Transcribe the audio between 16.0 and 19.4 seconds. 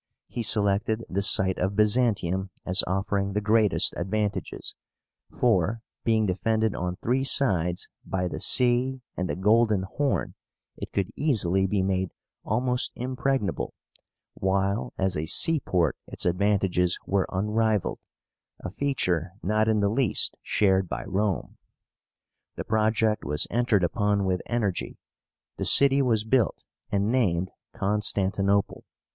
its advantages were unrivalled, a feature